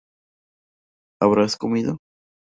[1.21, 1.91] ¿Habrás comido?